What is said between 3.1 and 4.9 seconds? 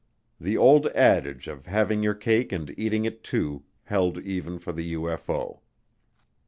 too, held even for